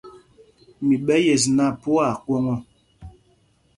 [0.85, 2.55] Mi ɓɛ̄ yes nak, phu aa kwoŋ ɔ.